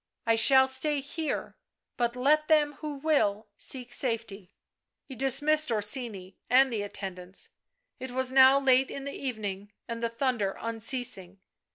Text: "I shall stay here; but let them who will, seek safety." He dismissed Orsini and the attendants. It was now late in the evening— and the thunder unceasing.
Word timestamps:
"I 0.25 0.35
shall 0.35 0.67
stay 0.67 0.99
here; 0.99 1.57
but 1.95 2.15
let 2.15 2.47
them 2.47 2.73
who 2.79 2.95
will, 2.95 3.49
seek 3.55 3.93
safety." 3.93 4.51
He 5.05 5.13
dismissed 5.13 5.71
Orsini 5.71 6.39
and 6.49 6.73
the 6.73 6.81
attendants. 6.81 7.49
It 7.99 8.09
was 8.09 8.31
now 8.31 8.59
late 8.59 8.89
in 8.89 9.03
the 9.03 9.13
evening— 9.13 9.71
and 9.87 10.01
the 10.01 10.09
thunder 10.09 10.57
unceasing. 10.59 11.39